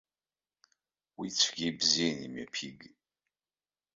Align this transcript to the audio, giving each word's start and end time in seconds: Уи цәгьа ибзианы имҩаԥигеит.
Уи 1.17 1.27
цәгьа 1.37 1.65
ибзианы 1.69 2.23
имҩаԥигеит. 2.25 2.97